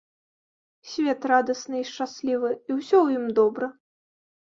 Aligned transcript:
Свет 0.93 1.27
радасны 1.33 1.83
і 1.83 1.87
шчаслівы, 1.91 2.49
і 2.67 2.71
ўсё 2.81 2.93
ў 3.01 3.07
ім 3.25 3.33
добра. 3.45 3.75